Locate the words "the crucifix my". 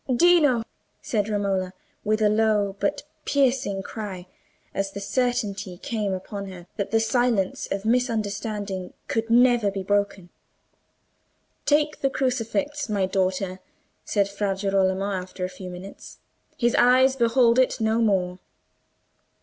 12.01-13.05